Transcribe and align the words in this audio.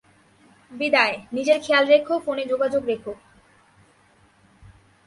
বিদায়, 0.71 1.15
নিজের 1.33 1.57
খেয়াল 1.59 1.85
রেখো 1.87 2.13
ফোনে 2.19 2.43
যোগাযোগ 2.45 2.81
রেখো। 2.85 3.13